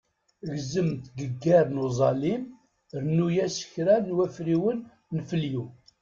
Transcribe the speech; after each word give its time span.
Gzem 0.55 0.89
tgeggar 1.03 1.65
n 1.69 1.81
uẓalim, 1.85 2.43
rnu-as 3.01 3.57
kra 3.71 3.95
n 4.01 4.13
wafriwen 4.15 4.79
n 5.15 5.17
felyu. 5.29 5.65